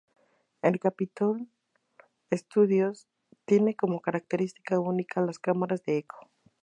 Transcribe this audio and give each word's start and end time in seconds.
El 0.63 0.79
Capitol 0.79 1.47
Studios 2.33 3.07
tiene 3.45 3.75
como 3.75 4.01
característica 4.01 4.79
única 4.79 5.21
las 5.21 5.37
cámaras 5.37 5.83
de 5.83 5.99
eco. 5.99 6.27